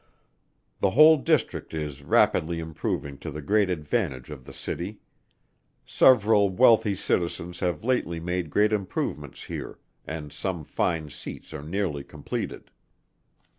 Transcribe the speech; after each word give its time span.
The 0.79 0.89
whole 0.89 1.17
district 1.17 1.75
is 1.75 2.01
rapidly 2.01 2.57
improving 2.57 3.19
to 3.19 3.29
the 3.29 3.43
great 3.43 3.69
advantage 3.69 4.31
of 4.31 4.45
the 4.45 4.51
city. 4.51 4.97
Several 5.85 6.49
wealthy 6.49 6.95
citizens 6.95 7.59
have 7.59 7.83
lately 7.83 8.19
made 8.19 8.49
great 8.49 8.73
improvements 8.73 9.43
here, 9.43 9.77
and 10.07 10.33
some 10.33 10.63
fine 10.63 11.11
seats 11.11 11.53
are 11.53 11.61
nearly 11.61 12.03
completed. 12.03 12.71